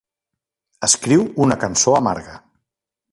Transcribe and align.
Escriu 0.87 1.25
una 1.47 1.57
cançó 1.65 1.95
amarga. 1.99 2.39